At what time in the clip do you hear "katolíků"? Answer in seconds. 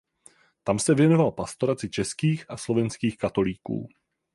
3.17-3.87